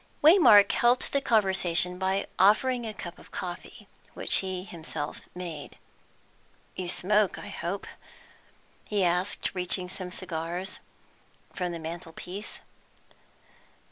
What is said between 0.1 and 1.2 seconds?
Waymark helped